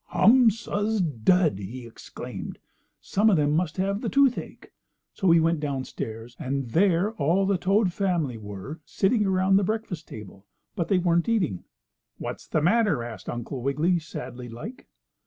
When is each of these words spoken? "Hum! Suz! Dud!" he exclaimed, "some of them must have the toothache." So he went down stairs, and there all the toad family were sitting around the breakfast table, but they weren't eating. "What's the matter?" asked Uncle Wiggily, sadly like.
"Hum! 0.05 0.49
Suz! 0.49 0.99
Dud!" 0.99 1.59
he 1.59 1.85
exclaimed, 1.85 2.57
"some 2.99 3.29
of 3.29 3.37
them 3.37 3.51
must 3.51 3.77
have 3.77 4.01
the 4.01 4.09
toothache." 4.09 4.71
So 5.13 5.29
he 5.29 5.39
went 5.39 5.59
down 5.59 5.83
stairs, 5.85 6.35
and 6.39 6.71
there 6.71 7.11
all 7.17 7.45
the 7.45 7.59
toad 7.59 7.93
family 7.93 8.35
were 8.35 8.79
sitting 8.83 9.27
around 9.27 9.57
the 9.57 9.63
breakfast 9.63 10.07
table, 10.07 10.47
but 10.75 10.87
they 10.87 10.97
weren't 10.97 11.29
eating. 11.29 11.65
"What's 12.17 12.47
the 12.47 12.63
matter?" 12.63 13.03
asked 13.03 13.29
Uncle 13.29 13.61
Wiggily, 13.61 13.99
sadly 13.99 14.49
like. 14.49 14.87